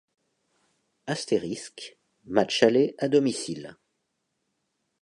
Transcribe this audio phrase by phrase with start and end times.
[1.05, 3.77] Astérisque = Match aller à domicile.